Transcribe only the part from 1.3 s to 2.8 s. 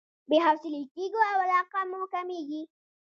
او علاقه مو کميږي.